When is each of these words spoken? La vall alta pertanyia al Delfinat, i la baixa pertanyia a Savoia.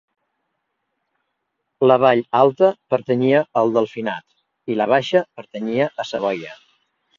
La 1.91 1.97
vall 2.05 2.21
alta 2.39 2.71
pertanyia 2.95 3.43
al 3.63 3.75
Delfinat, 3.77 4.27
i 4.75 4.81
la 4.83 4.91
baixa 4.95 5.25
pertanyia 5.41 5.91
a 6.07 6.11
Savoia. 6.15 6.61